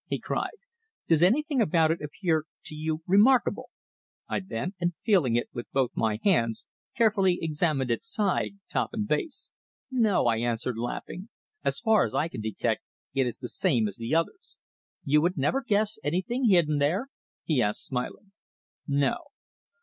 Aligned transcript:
he 0.07 0.17
cried. 0.17 0.57
"Does 1.07 1.21
anything 1.21 1.61
about 1.61 1.91
it 1.91 2.01
appear 2.01 2.45
to 2.65 2.73
you 2.73 3.03
remarkable?" 3.05 3.69
I 4.27 4.39
bent, 4.39 4.73
and 4.79 4.95
feeling 5.03 5.35
it 5.35 5.47
with 5.53 5.71
both 5.71 5.91
my 5.93 6.17
hands, 6.23 6.65
carefully 6.97 7.37
examined 7.39 7.91
its 7.91 8.11
side, 8.11 8.57
top 8.67 8.93
and 8.95 9.07
base. 9.07 9.51
"No," 9.91 10.25
I 10.25 10.37
answered, 10.39 10.79
laughing. 10.79 11.29
"As 11.63 11.79
far 11.79 12.03
as 12.03 12.15
I 12.15 12.29
can 12.29 12.41
detect 12.41 12.81
it 13.13 13.27
is 13.27 13.37
the 13.37 13.47
same 13.47 13.87
as 13.87 13.97
the 13.97 14.15
others." 14.15 14.57
"You 15.03 15.21
would 15.21 15.37
never 15.37 15.61
guess 15.61 15.99
anything 16.03 16.49
hidden 16.49 16.79
there?" 16.79 17.09
he 17.43 17.61
asked, 17.61 17.85
smiling. 17.85 18.31
"No." 18.87 19.25